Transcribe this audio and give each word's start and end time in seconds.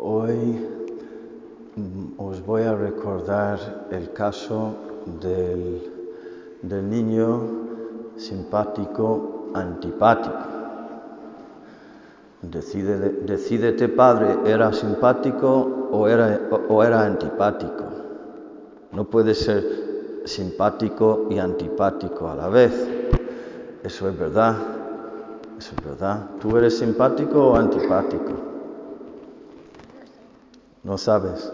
Hoy 0.00 0.64
mm, 1.74 2.20
os 2.20 2.46
voy 2.46 2.62
a 2.62 2.72
recordar 2.72 3.58
el 3.90 4.12
caso 4.12 4.76
del, 5.20 5.90
del 6.62 6.88
niño 6.88 7.40
simpático 8.16 9.50
antipático. 9.54 10.36
Decide, 12.42 12.96
decídete, 13.26 13.88
padre, 13.88 14.36
¿era 14.46 14.72
simpático 14.72 15.88
o 15.90 16.06
era, 16.06 16.42
o 16.68 16.84
era 16.84 17.04
antipático? 17.04 17.84
No 18.92 19.04
puede 19.04 19.34
ser 19.34 20.22
simpático 20.26 21.26
y 21.28 21.40
antipático 21.40 22.28
a 22.28 22.36
la 22.36 22.48
vez. 22.48 22.72
Eso 23.82 24.08
es 24.08 24.16
verdad. 24.16 24.54
Eso 25.58 25.72
es 25.76 25.84
verdad. 25.84 26.24
¿Tú 26.40 26.56
eres 26.56 26.78
simpático 26.78 27.48
o 27.48 27.56
antipático? 27.56 28.47
No 30.84 30.96
sabes. 30.96 31.52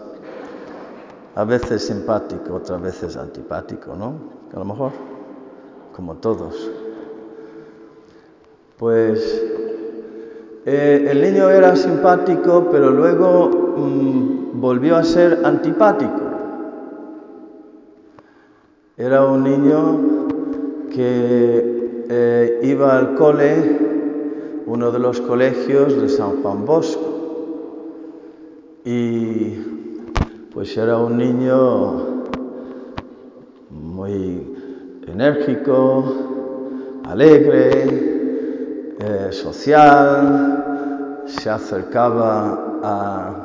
A 1.35 1.43
veces 1.43 1.85
simpático, 1.85 2.55
otras 2.55 2.81
veces 2.81 3.17
antipático, 3.17 3.95
¿no? 3.95 4.13
A 4.53 4.59
lo 4.59 4.65
mejor, 4.65 4.91
como 5.95 6.15
todos. 6.15 6.71
Pues 8.77 9.43
eh, 10.65 11.07
el 11.09 11.21
niño 11.21 11.49
era 11.49 11.75
simpático, 11.75 12.67
pero 12.71 12.89
luego 12.89 13.49
mm, 13.77 14.61
volvió 14.61 14.95
a 14.95 15.03
ser 15.03 15.41
antipático. 15.43 16.21
Era 18.97 19.25
un 19.25 19.43
niño 19.43 20.27
que 20.89 22.05
eh, 22.09 22.59
iba 22.63 22.97
al 22.97 23.15
cole, 23.15 23.79
uno 24.65 24.91
de 24.91 24.99
los 24.99 25.19
colegios 25.19 26.01
de 26.01 26.07
San 26.07 26.41
Juan 26.41 26.65
Bosco. 26.65 27.14
Y 28.87 29.57
pues 30.53 30.77
era 30.77 30.99
un 30.99 31.17
niño 31.17 32.23
muy 33.71 34.55
enérgico, 35.07 36.03
alegre, 37.03 38.95
eh, 38.99 39.29
social, 39.31 41.23
se 41.25 41.49
acercaba 41.49 42.79
a, 42.83 43.41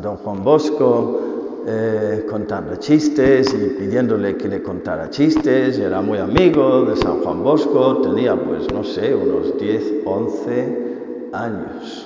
don 0.00 0.16
Juan 0.18 0.44
Bosco 0.44 1.64
eh, 1.66 2.24
contando 2.30 2.76
chistes 2.76 3.52
y 3.54 3.70
pidiéndole 3.76 4.36
que 4.36 4.48
le 4.48 4.62
contara 4.62 5.10
chistes, 5.10 5.78
era 5.78 6.00
muy 6.00 6.18
amigo 6.18 6.84
de 6.84 6.96
San 6.96 7.20
Juan 7.22 7.42
Bosco, 7.42 8.02
tenía 8.02 8.36
pues 8.36 8.72
no 8.72 8.84
sé, 8.84 9.12
unos 9.12 9.58
10, 9.58 10.02
11 10.04 11.30
años. 11.32 12.01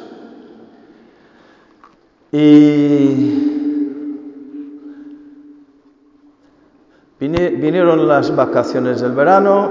Y 2.38 3.16
vinieron 7.18 8.06
las 8.06 8.36
vacaciones 8.36 9.00
del 9.00 9.12
verano, 9.12 9.70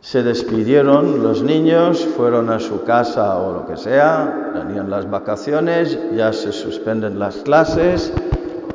se 0.00 0.22
despidieron 0.22 1.22
los 1.22 1.42
niños, 1.42 2.04
fueron 2.14 2.50
a 2.50 2.60
su 2.60 2.84
casa 2.84 3.38
o 3.38 3.54
lo 3.54 3.66
que 3.66 3.78
sea, 3.78 4.52
venían 4.54 4.90
las 4.90 5.10
vacaciones, 5.10 5.98
ya 6.14 6.30
se 6.34 6.52
suspenden 6.52 7.18
las 7.18 7.36
clases, 7.36 8.12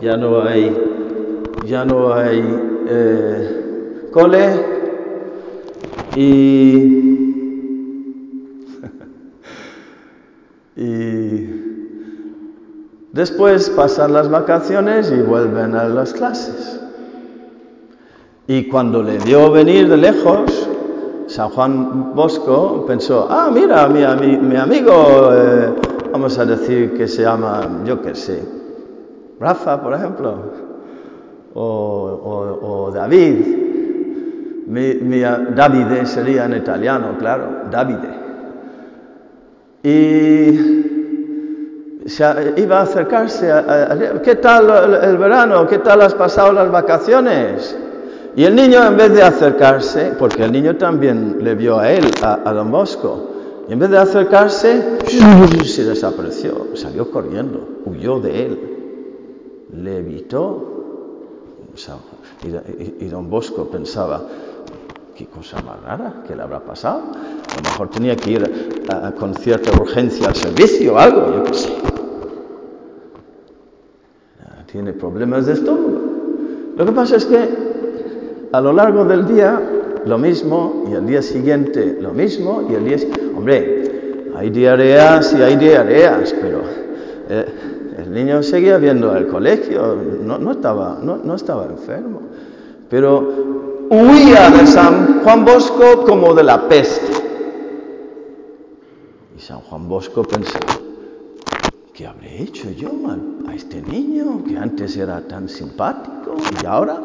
ya 0.01 0.17
no 0.17 0.41
hay, 0.41 0.75
ya 1.67 1.85
no 1.85 2.15
hay 2.15 2.41
eh, 2.89 4.09
cole. 4.11 4.77
Y 6.15 7.16
después 13.17 13.71
pasan 13.71 14.13
las 14.13 14.29
vacaciones 14.29 15.11
y 15.11 15.21
vuelven 15.21 15.75
a 15.75 15.85
las 15.85 16.13
clases. 16.13 16.79
Y 18.47 18.69
cuando 18.69 19.01
le 19.01 19.17
vio 19.17 19.51
venir 19.51 19.89
de 19.89 19.97
lejos, 19.97 20.69
San 21.25 21.49
Juan 21.49 22.13
Bosco 22.13 22.85
pensó, 22.87 23.27
ah, 23.29 23.49
mira, 23.51 23.87
mi, 23.87 24.01
mi, 24.25 24.37
mi 24.37 24.55
amigo, 24.55 25.31
eh, 25.33 25.73
vamos 26.11 26.37
a 26.37 26.45
decir 26.45 26.93
que 26.93 27.07
se 27.07 27.23
llama, 27.23 27.81
yo 27.83 28.01
qué 28.01 28.13
sé, 28.13 28.41
Rafa, 29.39 29.81
por 29.81 29.93
ejemplo, 29.95 30.35
o, 31.55 31.63
o, 31.63 32.85
o 32.85 32.91
David. 32.91 33.65
Davide 35.55 36.05
sería 36.05 36.45
en 36.45 36.57
italiano, 36.57 37.15
claro, 37.17 37.69
Davide 37.71 38.27
y 39.83 40.76
iba 42.55 42.79
a 42.79 42.81
acercarse 42.83 43.51
¿qué 44.23 44.35
tal 44.35 45.03
el 45.03 45.17
verano? 45.17 45.67
¿Qué 45.67 45.79
tal 45.79 46.01
has 46.01 46.13
pasado 46.13 46.53
las 46.53 46.71
vacaciones? 46.71 47.77
Y 48.35 48.43
el 48.45 48.55
niño 48.55 48.85
en 48.85 48.95
vez 48.95 49.13
de 49.13 49.23
acercarse, 49.23 50.13
porque 50.17 50.43
el 50.43 50.51
niño 50.51 50.77
también 50.77 51.39
le 51.41 51.55
vio 51.55 51.79
a 51.79 51.91
él, 51.91 52.05
a, 52.21 52.53
don 52.53 52.71
Bosco, 52.71 53.31
y 53.67 53.73
en 53.73 53.79
vez 53.79 53.89
de 53.89 53.97
acercarse, 53.97 54.99
se 55.65 55.83
desapareció, 55.83 56.67
salió 56.75 57.09
corriendo, 57.09 57.67
huyó 57.85 58.19
de 58.19 58.45
él, 58.45 58.59
le 59.73 59.97
evitó. 59.97 60.75
Y, 62.99 63.05
don 63.05 63.29
Bosco 63.29 63.65
pensaba, 63.65 64.21
qué 65.15 65.25
cosa 65.25 65.59
más 65.63 65.81
rara, 65.81 66.21
¿qué 66.27 66.35
le 66.35 66.43
habrá 66.43 66.59
pasado? 66.59 67.01
A 67.01 67.55
lo 67.55 67.61
mejor 67.63 67.89
tenía 67.89 68.15
que 68.15 68.31
ir 68.31 68.85
con 69.19 69.33
cierta 69.33 69.71
urgencia 69.81 70.27
al 70.27 70.35
servicio 70.35 70.93
o 70.93 70.97
algo, 70.99 71.33
yo 71.33 71.43
qué 71.43 71.53
sé. 71.55 71.96
Tiene 74.77 74.93
problemas 74.93 75.47
de 75.47 75.53
estómago. 75.53 76.01
Lo 76.77 76.85
que 76.85 76.91
pasa 76.91 77.15
es 77.15 77.25
que 77.25 77.49
a 78.51 78.61
lo 78.61 78.71
largo 78.71 79.05
del 79.05 79.25
día 79.25 79.59
lo 80.05 80.19
mismo 80.19 80.83
y 80.87 80.93
al 80.93 81.07
día 81.07 81.23
siguiente 81.23 81.97
lo 81.99 82.13
mismo 82.13 82.61
y 82.69 82.75
al 82.75 82.85
día 82.85 82.97
hombre, 83.35 84.29
hay 84.35 84.51
diarreas 84.51 85.33
y 85.33 85.41
hay 85.41 85.55
diarreas, 85.55 86.31
pero 86.39 86.61
eh, 87.27 87.45
el 88.03 88.13
niño 88.13 88.43
seguía 88.43 88.77
viendo 88.77 89.11
al 89.11 89.25
colegio, 89.25 89.97
no, 90.23 90.37
no, 90.37 90.51
estaba, 90.51 90.99
no, 91.01 91.17
no 91.23 91.33
estaba 91.33 91.65
enfermo, 91.65 92.21
pero 92.87 93.27
huía 93.89 94.51
de 94.51 94.67
San 94.67 95.23
Juan 95.23 95.43
Bosco 95.43 96.03
como 96.05 96.35
de 96.35 96.43
la 96.43 96.69
peste. 96.69 97.13
Y 99.35 99.39
San 99.39 99.59
Juan 99.61 99.89
Bosco 99.89 100.21
pensó, 100.21 100.59
¿qué 101.97 102.05
habré 102.05 102.43
hecho 102.43 102.69
yo 102.69 102.89
a, 103.47 103.55
este 103.55 103.81
niño 103.81 104.43
que 104.47 104.55
antes 104.55 104.95
era 104.97 105.19
tan 105.21 105.49
simpático 105.49 106.35
y 106.61 106.65
ahora 106.67 107.01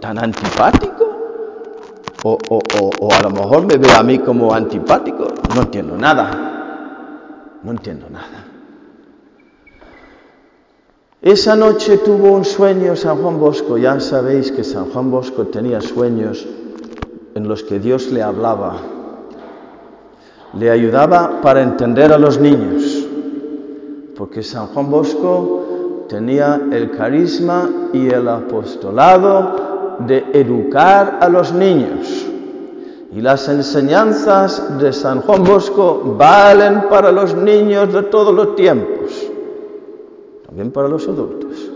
tan 0.00 0.18
antipático? 0.18 1.04
O, 2.24 2.36
o, 2.50 2.56
o, 2.80 2.90
o, 2.98 3.14
a 3.14 3.22
lo 3.22 3.30
mejor 3.30 3.64
me 3.64 3.76
ve 3.76 3.88
a 3.92 4.02
mí 4.02 4.18
como 4.18 4.52
antipático. 4.52 5.28
No 5.54 5.60
entiendo 5.62 5.96
nada. 5.96 7.60
No 7.62 7.70
entiendo 7.70 8.10
nada. 8.10 8.44
Esa 11.22 11.54
noche 11.54 11.98
tuvo 11.98 12.32
un 12.32 12.44
sueño 12.44 12.96
San 12.96 13.18
Juan 13.18 13.38
Bosco. 13.38 13.78
Ya 13.78 14.00
sabéis 14.00 14.50
que 14.50 14.64
San 14.64 14.90
Juan 14.90 15.12
Bosco 15.12 15.46
tenía 15.46 15.80
sueños 15.80 16.44
en 17.36 17.46
los 17.46 17.62
que 17.62 17.78
Dios 17.78 18.10
le 18.10 18.24
hablaba. 18.24 18.78
Le 20.54 20.70
ayudaba 20.72 21.40
para 21.40 21.62
entender 21.62 22.12
a 22.12 22.18
los 22.18 22.40
niños. 22.40 22.97
Porque 24.18 24.42
San 24.42 24.66
Juan 24.66 24.90
Bosco 24.90 26.06
tenía 26.08 26.60
el 26.72 26.90
carisma 26.90 27.70
y 27.92 28.08
el 28.08 28.28
apostolado 28.28 29.96
de 30.08 30.24
educar 30.32 31.18
a 31.20 31.28
los 31.28 31.52
niños. 31.54 32.26
Y 33.12 33.20
las 33.20 33.48
enseñanzas 33.48 34.76
de 34.80 34.92
San 34.92 35.20
Juan 35.20 35.44
Bosco 35.44 36.16
valen 36.18 36.88
para 36.90 37.12
los 37.12 37.36
niños 37.36 37.92
de 37.92 38.02
todos 38.02 38.34
los 38.34 38.56
tiempos, 38.56 39.30
también 40.44 40.72
para 40.72 40.88
los 40.88 41.06
adultos. 41.06 41.70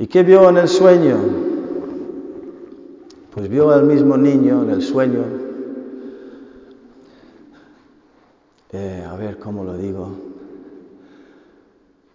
¿Y 0.00 0.08
qué 0.08 0.24
vio 0.24 0.48
en 0.48 0.56
el 0.56 0.68
sueño? 0.68 1.16
Pues 3.32 3.48
vio 3.48 3.70
al 3.70 3.84
mismo 3.84 4.16
niño 4.16 4.64
en 4.64 4.70
el 4.70 4.82
sueño. 4.82 5.37
Eh, 8.72 9.04
a 9.08 9.16
ver 9.16 9.38
cómo 9.38 9.64
lo 9.64 9.76
digo. 9.76 10.08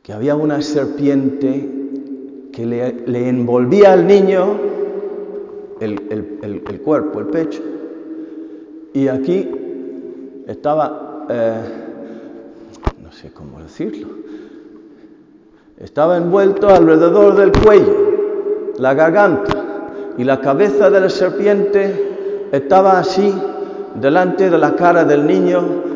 Que 0.04 0.14
había 0.14 0.36
una 0.36 0.62
serpiente 0.62 1.70
que 2.52 2.66
le, 2.66 3.28
envolvía 3.28 3.94
al 3.94 4.06
niño 4.06 4.60
el, 5.80 6.82
cuerpo, 6.84 7.20
el 7.20 7.26
pecho. 7.28 7.62
Y 8.94 9.08
aquí 9.08 9.50
estaba, 10.46 11.26
eh, 11.30 11.62
no 13.02 13.12
sé 13.12 13.32
cómo 13.32 13.60
decirlo, 13.60 14.08
estaba 15.80 16.18
envuelto 16.18 16.70
alrededor 16.70 17.36
del 17.36 17.52
cuello, 17.52 18.74
la 18.78 18.94
garganta, 18.94 19.64
y 20.18 20.24
la 20.24 20.40
cabeza 20.40 20.92
de 20.92 21.00
la 21.00 21.10
serpiente 21.10 22.50
estaba 22.52 23.00
así 23.00 23.34
delante 24.00 24.52
de 24.52 24.58
la 24.60 24.76
cara 24.76 25.04
del 25.04 25.26
niño, 25.26 25.93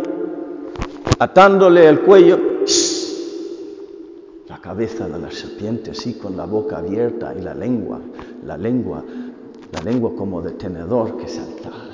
atándole 1.19 1.87
el 1.87 2.01
cuello, 2.01 2.39
la 4.47 4.59
cabeza 4.59 5.07
de 5.07 5.19
la 5.19 5.31
serpiente 5.31 5.91
así 5.91 6.13
con 6.13 6.37
la 6.37 6.45
boca 6.45 6.77
abierta 6.77 7.33
y 7.37 7.41
la 7.41 7.53
lengua, 7.53 7.99
la 8.45 8.57
lengua, 8.57 9.03
la 9.71 9.81
lengua 9.81 10.15
como 10.15 10.41
de 10.41 10.51
tenedor 10.51 11.17
que 11.17 11.27
saltaba, 11.27 11.87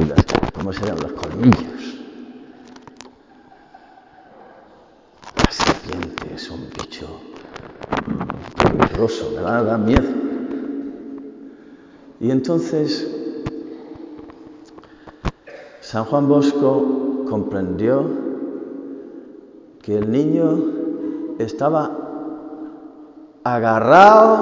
y 0.00 0.04
las, 0.04 0.24
¿cómo 0.54 0.72
se 0.72 0.86
llaman? 0.86 1.02
Los 1.02 1.12
colmillos. 1.12 1.98
La 5.36 5.50
serpiente 5.50 6.34
es 6.34 6.50
un 6.50 6.68
bicho 6.70 7.20
peligroso, 8.56 9.32
¿verdad? 9.34 9.64
Da 9.64 9.78
miedo. 9.78 10.08
Y 12.20 12.30
entonces 12.30 13.06
San 15.80 16.04
Juan 16.04 16.28
Bosco 16.28 17.11
comprendió 17.32 18.04
que 19.80 19.96
el 19.96 20.12
niño 20.12 20.58
estaba 21.38 21.90
agarrado 23.42 24.36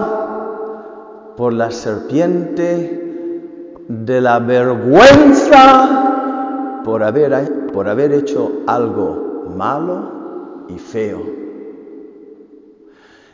por 1.36 1.52
la 1.52 1.70
serpiente 1.70 3.46
de 3.86 4.20
la 4.20 4.40
vergüenza 4.40 6.80
por 6.84 7.04
haber, 7.04 7.70
por 7.72 7.86
haber 7.86 8.12
hecho 8.12 8.50
algo 8.66 9.44
malo 9.56 10.64
y 10.68 10.76
feo. 10.76 11.22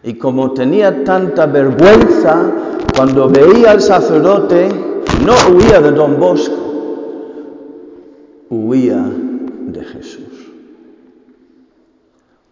Y 0.02 0.18
como 0.18 0.52
tenía 0.52 1.02
tanta 1.02 1.46
vergüenza, 1.46 2.52
cuando 2.94 3.30
veía 3.30 3.70
al 3.70 3.80
sacerdote, 3.80 4.68
no 5.24 5.32
huía 5.50 5.80
de 5.80 5.92
don 5.92 6.20
Bosco, 6.20 6.56
huía 8.50 9.02
de 9.76 9.84
Jesús, 9.84 10.52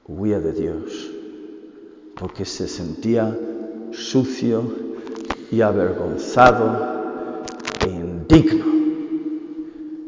huía 0.06 0.40
de 0.40 0.52
Dios, 0.52 1.10
porque 2.16 2.44
se 2.44 2.68
sentía 2.68 3.36
sucio 3.92 4.62
y 5.50 5.62
avergonzado 5.62 7.42
e 7.86 7.90
indigno. 7.90 8.64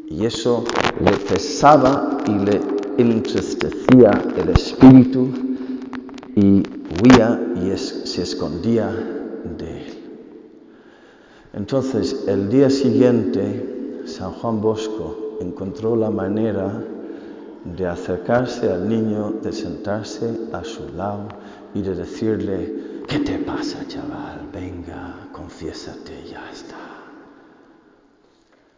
Y 0.09 0.25
eso 0.25 0.63
le 1.03 1.11
pesaba 1.11 2.17
y 2.27 2.37
le 2.37 2.61
entristecía 2.97 4.11
el 4.37 4.49
espíritu 4.49 5.27
y 6.35 6.63
huía 7.01 7.53
y 7.55 7.77
se 7.77 8.21
escondía 8.21 8.89
de 9.57 9.85
él. 9.85 9.93
Entonces, 11.53 12.25
el 12.27 12.49
día 12.49 12.69
siguiente, 12.69 14.03
San 14.05 14.33
Juan 14.33 14.61
Bosco 14.61 15.37
encontró 15.41 15.95
la 15.95 16.09
manera 16.09 16.83
de 17.75 17.87
acercarse 17.87 18.71
al 18.71 18.87
niño, 18.87 19.33
de 19.41 19.51
sentarse 19.51 20.31
a 20.53 20.63
su 20.63 20.87
lado 20.95 21.27
y 21.73 21.81
de 21.81 21.95
decirle, 21.95 23.03
¿qué 23.07 23.19
te 23.19 23.37
pasa, 23.39 23.85
chaval? 23.87 24.47
Venga, 24.53 25.27
confiésate, 25.31 26.23
ya 26.29 26.49
está. 26.51 26.75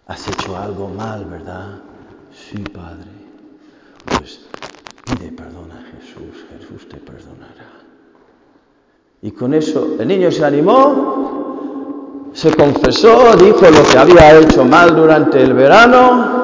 Has 0.08 0.28
hecho 0.28 0.58
algo 0.58 0.88
mal, 0.88 1.26
¿verdad? 1.26 1.80
Sí, 2.32 2.58
Padre. 2.64 3.12
Pues 4.06 4.46
pide 5.06 5.32
perdón 5.32 5.72
a 5.72 5.84
Jesús, 5.92 6.46
Jesús 6.50 6.90
te 6.90 6.98
perdonará. 6.98 7.70
Y 9.22 9.32
con 9.32 9.54
eso 9.54 9.98
el 10.00 10.08
niño 10.08 10.32
se 10.32 10.46
animó, 10.46 12.32
se 12.34 12.56
confesó, 12.56 13.36
dijo 13.36 13.70
lo 13.70 13.84
que 13.84 13.98
había 13.98 14.40
hecho 14.40 14.64
mal 14.66 14.96
durante 14.96 15.42
el 15.44 15.54
verano 15.54 16.40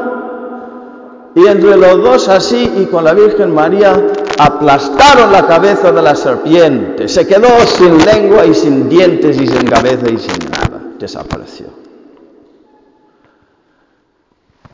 y 1.35 1.45
entre 1.47 1.75
los 1.75 2.01
dos 2.01 2.29
así 2.29 2.71
y 2.77 2.85
con 2.85 3.03
la 3.03 3.13
Virgen 3.13 3.53
María 3.53 4.01
aplastaron 4.39 5.33
la 5.33 5.45
cabeza 5.45 5.91
de 5.91 6.01
la 6.01 6.15
serpiente. 6.15 7.09
Se 7.09 7.27
quedó 7.27 7.49
sin 7.65 7.97
lengua 8.05 8.45
y 8.45 8.53
sin 8.53 8.87
dientes 8.87 9.39
y 9.39 9.45
sin 9.45 9.67
cabeza 9.67 10.09
y 10.09 10.17
sin 10.17 10.49
nada. 10.49 10.81
Desapareció. 10.97 11.67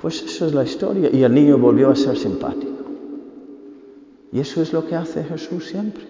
Pues 0.03 0.21
eso 0.21 0.45
es 0.45 0.53
la 0.53 0.63
historia. 0.63 1.09
Y 1.11 1.23
el 1.23 1.33
niño 1.33 1.57
volvió 1.57 1.89
a 1.89 1.95
ser 1.95 2.15
simpático. 2.15 2.71
Y 4.31 4.39
eso 4.39 4.61
es 4.61 4.71
lo 4.71 4.85
que 4.85 4.95
hace 4.95 5.23
Jesús 5.23 5.65
siempre. 5.65 6.07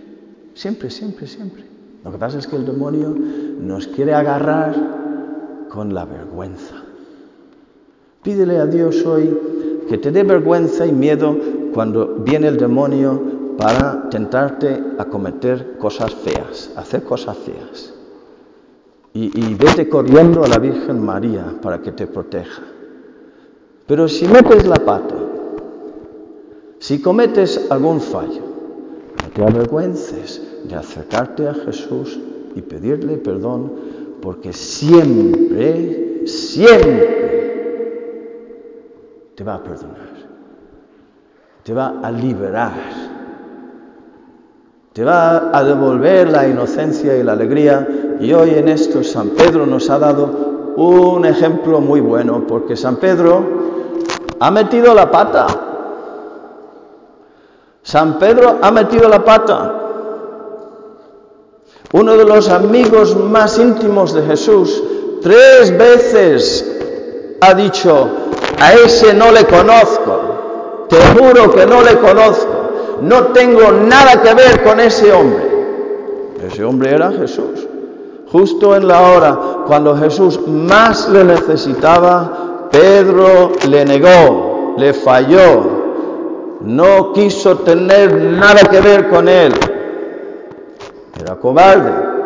Siempre, 0.53 0.89
siempre, 0.89 1.27
siempre. 1.27 1.63
Lo 2.03 2.11
que 2.11 2.17
pasa 2.17 2.39
es 2.39 2.47
que 2.47 2.57
el 2.57 2.65
demonio 2.65 3.15
nos 3.59 3.87
quiere 3.87 4.13
agarrar 4.13 4.75
con 5.69 5.93
la 5.93 6.03
vergüenza. 6.03 6.75
Pídele 8.21 8.57
a 8.57 8.65
Dios 8.65 9.05
hoy 9.05 9.50
que 9.91 9.97
te 9.97 10.09
dé 10.09 10.23
vergüenza 10.23 10.85
y 10.85 10.93
miedo 10.93 11.35
cuando 11.73 12.15
viene 12.19 12.47
el 12.47 12.55
demonio 12.55 13.57
para 13.57 14.09
tentarte 14.09 14.81
a 14.97 15.03
cometer 15.03 15.77
cosas 15.79 16.15
feas, 16.15 16.71
hacer 16.77 17.03
cosas 17.03 17.35
feas. 17.39 17.93
Y, 19.13 19.53
vete 19.55 19.89
corriendo 19.89 20.45
a 20.45 20.47
la 20.47 20.59
Virgen 20.59 21.03
María 21.03 21.57
para 21.61 21.81
que 21.81 21.91
te 21.91 22.07
proteja. 22.07 22.61
Pero 23.85 24.07
si 24.07 24.29
metes 24.29 24.65
la 24.65 24.77
pata, 24.77 25.15
si 26.79 27.01
cometes 27.01 27.69
algún 27.69 27.99
fallo, 27.99 28.43
no 29.21 29.29
te 29.33 29.43
avergüences 29.43 30.41
de 30.69 30.75
acercarte 30.75 31.49
a 31.49 31.53
Jesús 31.53 32.17
y 32.55 32.61
pedirle 32.61 33.17
perdón, 33.17 33.73
porque 34.21 34.53
siempre, 34.53 36.25
siempre 36.25 37.50
te 39.41 39.45
va 39.45 39.55
a 39.55 39.63
perdonar, 39.63 40.09
te 41.63 41.73
va 41.73 41.95
a 42.03 42.11
liberar, 42.11 42.73
te 44.93 45.03
va 45.03 45.49
a 45.51 45.63
devolver 45.63 46.29
la 46.29 46.47
inocencia 46.47 47.17
y 47.17 47.23
la 47.23 47.31
alegría. 47.31 47.87
Y 48.19 48.31
hoy 48.33 48.51
en 48.51 48.69
esto 48.69 49.03
San 49.03 49.29
Pedro 49.29 49.65
nos 49.65 49.89
ha 49.89 49.97
dado 49.97 50.73
un 50.77 51.25
ejemplo 51.25 51.81
muy 51.81 52.01
bueno, 52.01 52.45
porque 52.47 52.75
San 52.75 52.97
Pedro 52.97 53.43
ha 54.39 54.51
metido 54.51 54.93
la 54.93 55.09
pata. 55.09 55.47
San 57.81 58.19
Pedro 58.19 58.59
ha 58.61 58.69
metido 58.69 59.09
la 59.09 59.25
pata. 59.25 59.73
Uno 61.93 62.15
de 62.15 62.25
los 62.25 62.47
amigos 62.47 63.17
más 63.17 63.57
íntimos 63.57 64.13
de 64.13 64.21
Jesús 64.21 64.83
tres 65.23 65.75
veces 65.75 67.39
ha 67.41 67.55
dicho, 67.55 68.07
a 68.61 68.73
ese 68.73 69.13
no 69.13 69.31
le 69.31 69.43
conozco. 69.45 70.85
Te 70.87 70.97
juro 71.17 71.51
que 71.51 71.65
no 71.65 71.81
le 71.81 71.97
conozco. 71.97 72.69
No 73.01 73.27
tengo 73.27 73.71
nada 73.71 74.21
que 74.21 74.33
ver 74.35 74.63
con 74.63 74.79
ese 74.79 75.11
hombre. 75.11 75.49
Ese 76.45 76.63
hombre 76.63 76.93
era 76.93 77.11
Jesús. 77.11 77.67
Justo 78.31 78.75
en 78.75 78.87
la 78.87 79.01
hora 79.01 79.39
cuando 79.65 79.97
Jesús 79.97 80.39
más 80.47 81.09
le 81.09 81.23
necesitaba, 81.23 82.67
Pedro 82.71 83.51
le 83.67 83.83
negó, 83.83 84.75
le 84.77 84.93
falló, 84.93 85.81
no 86.61 87.13
quiso 87.13 87.57
tener 87.57 88.13
nada 88.13 88.61
que 88.69 88.79
ver 88.79 89.09
con 89.09 89.27
él. 89.27 89.53
Era 91.19 91.35
cobarde. 91.35 92.20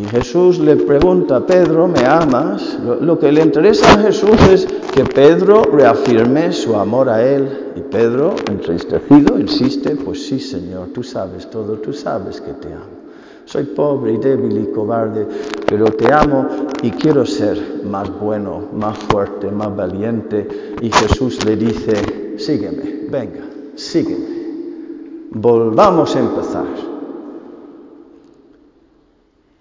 Y 0.00 0.04
Jesús 0.04 0.58
le 0.58 0.76
pregunta 0.76 1.44
Pedro, 1.44 1.86
¿me 1.86 2.06
amas? 2.06 2.78
Lo, 3.02 3.18
que 3.18 3.30
le 3.30 3.42
interesa 3.42 3.92
a 3.92 3.98
Jesús 3.98 4.40
es 4.50 4.66
que 4.94 5.04
Pedro 5.04 5.62
reafirme 5.64 6.52
su 6.52 6.74
amor 6.74 7.10
a 7.10 7.22
él. 7.22 7.72
Y 7.76 7.82
Pedro, 7.82 8.34
entristecido, 8.48 9.38
insiste, 9.38 9.96
pues 9.96 10.26
sí, 10.26 10.40
Señor, 10.40 10.88
tú 10.94 11.02
sabes 11.02 11.50
todo, 11.50 11.74
tú 11.74 11.92
sabes 11.92 12.40
que 12.40 12.54
te 12.54 12.68
amo. 12.72 13.00
Soy 13.44 13.64
pobre 13.64 14.14
y 14.14 14.16
débil 14.16 14.56
y 14.58 14.72
cobarde, 14.72 15.26
pero 15.66 15.84
te 15.92 16.10
amo 16.10 16.46
y 16.82 16.92
quiero 16.92 17.26
ser 17.26 17.82
más 17.84 18.08
bueno, 18.18 18.68
más 18.72 18.96
fuerte, 18.96 19.50
más 19.50 19.76
valiente. 19.76 20.76
Y 20.80 20.90
Jesús 20.90 21.44
le 21.44 21.56
dice, 21.56 22.38
sígueme, 22.38 23.06
venga, 23.10 23.42
sígueme. 23.74 24.40
Volvamos 25.32 26.16
a 26.16 26.20
empezar. 26.20 26.89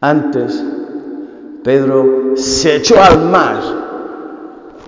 Antes, 0.02 0.64
Pedro 1.64 2.36
se 2.36 2.78
echó 2.78 3.02
al 3.02 3.30
mar 3.30 3.58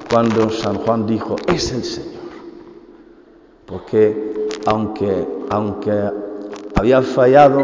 cuando 0.09 0.49
San 0.49 0.75
Juan 0.77 1.05
dijo, 1.05 1.35
es 1.47 1.73
el 1.73 1.83
Señor. 1.83 2.21
Porque 3.65 4.49
aunque, 4.65 5.27
aunque 5.49 5.91
había 6.75 7.01
fallado, 7.01 7.63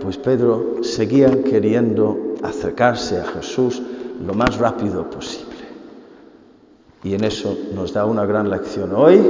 pues 0.00 0.16
Pedro 0.16 0.82
seguía 0.82 1.42
queriendo 1.42 2.34
acercarse 2.42 3.18
a 3.18 3.24
Jesús 3.24 3.82
lo 4.24 4.32
más 4.32 4.58
rápido 4.58 5.08
posible. 5.10 5.50
Y 7.02 7.14
en 7.14 7.24
eso 7.24 7.56
nos 7.74 7.92
da 7.92 8.06
una 8.06 8.24
gran 8.24 8.50
lección 8.50 8.92
hoy 8.94 9.20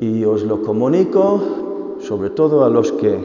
y 0.00 0.24
os 0.24 0.42
lo 0.42 0.62
comunico 0.62 1.96
sobre 2.00 2.30
todo 2.30 2.64
a 2.64 2.70
los 2.70 2.92
que 2.92 3.18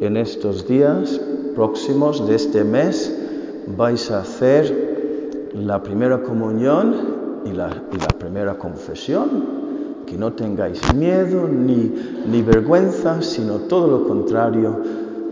en 0.00 0.16
estos 0.16 0.66
días 0.66 1.20
próximos 1.54 2.26
de 2.26 2.34
este 2.34 2.64
mes 2.64 3.12
vais 3.76 4.10
a 4.10 4.20
hacer 4.20 5.50
la 5.54 5.82
primera 5.82 6.22
comunión 6.22 7.42
y 7.44 7.52
la, 7.52 7.68
primera 8.18 8.56
confesión, 8.58 10.04
que 10.06 10.16
no 10.16 10.32
tengáis 10.32 10.80
miedo 10.94 11.48
ni, 11.48 11.92
ni 12.26 12.42
vergüenza, 12.42 13.22
sino 13.22 13.60
todo 13.60 13.86
lo 13.98 14.08
contrario, 14.08 14.80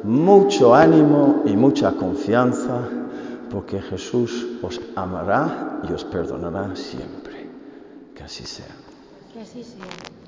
mucho 0.04 0.74
ánimo 0.74 1.42
y 1.46 1.56
mucha 1.56 1.92
confianza, 1.92 2.88
porque 3.50 3.80
Jesús 3.80 4.58
os 4.62 4.80
amará 4.94 5.80
y 5.88 5.92
os 5.92 6.04
perdonará 6.04 6.74
siempre. 6.76 7.48
Que 8.14 8.24
así 8.24 8.44
sea. 8.44 8.74
Que 9.32 9.40
así 9.40 9.64
sea. 9.64 10.21